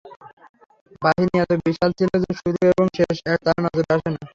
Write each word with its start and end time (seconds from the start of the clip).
বাহিনী 1.01 1.35
এত 1.37 1.51
বিশাল 1.65 1.89
ছিল 1.99 2.11
যে, 2.23 2.31
শুরু 2.39 2.57
এবং 2.71 2.85
শেষ 2.97 3.15
তার 3.45 3.57
নজরে 3.63 3.89
আসে 3.95 4.09
না। 4.13 4.21